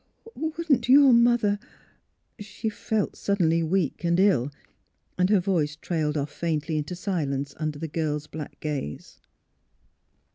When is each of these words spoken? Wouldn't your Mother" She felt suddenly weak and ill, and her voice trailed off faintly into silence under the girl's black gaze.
Wouldn't 0.33 0.89
your 0.89 1.13
Mother" 1.13 1.59
She 2.39 2.69
felt 2.69 3.15
suddenly 3.15 3.61
weak 3.61 4.03
and 4.03 4.19
ill, 4.19 4.51
and 5.15 5.29
her 5.29 5.39
voice 5.39 5.75
trailed 5.75 6.17
off 6.17 6.31
faintly 6.31 6.77
into 6.79 6.95
silence 6.95 7.53
under 7.57 7.77
the 7.77 7.87
girl's 7.87 8.25
black 8.25 8.59
gaze. 8.61 9.19